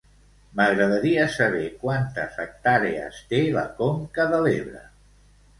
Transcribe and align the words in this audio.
M'agradaria 0.59 1.25
saber 1.33 1.67
quantes 1.83 2.41
hectàrees 2.45 3.21
té 3.35 3.43
la 3.59 3.67
Conca 3.83 4.27
de 4.33 4.45
l'Ebre. 4.49 4.83